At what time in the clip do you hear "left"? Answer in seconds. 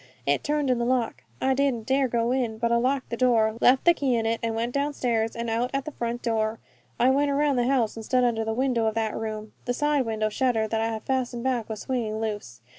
3.61-3.85